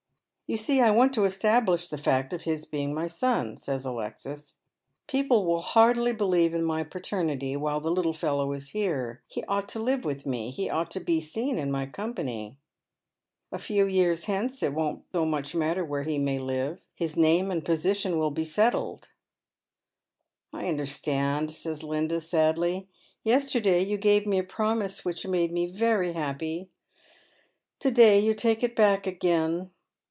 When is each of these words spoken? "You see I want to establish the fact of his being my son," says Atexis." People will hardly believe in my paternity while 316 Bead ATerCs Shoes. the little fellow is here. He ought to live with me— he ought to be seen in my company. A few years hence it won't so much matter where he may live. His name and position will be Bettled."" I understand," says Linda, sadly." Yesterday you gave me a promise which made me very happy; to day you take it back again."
"You 0.51 0.57
see 0.57 0.81
I 0.81 0.91
want 0.91 1.13
to 1.13 1.23
establish 1.23 1.87
the 1.87 1.97
fact 1.97 2.33
of 2.33 2.41
his 2.41 2.65
being 2.65 2.93
my 2.93 3.07
son," 3.07 3.55
says 3.55 3.85
Atexis." 3.85 4.55
People 5.07 5.45
will 5.45 5.61
hardly 5.61 6.11
believe 6.11 6.53
in 6.53 6.65
my 6.65 6.83
paternity 6.83 7.55
while 7.55 7.79
316 7.79 7.79
Bead 7.79 7.79
ATerCs 7.79 7.79
Shoes. 7.79 7.83
the 7.85 8.27
little 8.27 8.45
fellow 8.45 8.51
is 8.51 8.69
here. 8.71 9.21
He 9.27 9.43
ought 9.45 9.69
to 9.69 9.79
live 9.79 10.03
with 10.03 10.25
me— 10.25 10.49
he 10.51 10.69
ought 10.69 10.91
to 10.91 10.99
be 10.99 11.21
seen 11.21 11.57
in 11.57 11.71
my 11.71 11.85
company. 11.85 12.57
A 13.53 13.57
few 13.59 13.87
years 13.87 14.25
hence 14.25 14.61
it 14.61 14.73
won't 14.73 15.05
so 15.13 15.23
much 15.23 15.55
matter 15.55 15.85
where 15.85 16.03
he 16.03 16.17
may 16.17 16.37
live. 16.37 16.81
His 16.95 17.15
name 17.15 17.49
and 17.49 17.63
position 17.63 18.19
will 18.19 18.31
be 18.31 18.43
Bettled."" 18.43 19.07
I 20.51 20.67
understand," 20.67 21.51
says 21.51 21.81
Linda, 21.81 22.19
sadly." 22.19 22.89
Yesterday 23.23 23.81
you 23.83 23.95
gave 23.97 24.27
me 24.27 24.37
a 24.39 24.43
promise 24.43 25.05
which 25.05 25.25
made 25.25 25.53
me 25.53 25.67
very 25.67 26.11
happy; 26.11 26.67
to 27.79 27.89
day 27.89 28.19
you 28.19 28.33
take 28.33 28.63
it 28.63 28.75
back 28.75 29.07
again." 29.07 29.71